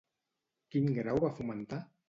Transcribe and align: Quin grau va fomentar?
Quin 0.75 0.89
grau 0.97 1.23
va 1.27 1.33
fomentar? 1.39 1.85